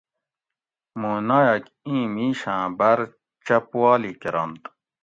[0.99, 2.99] موں نایٔک ایں میشاۤں بۤر
[3.45, 4.61] چپ والی کرانت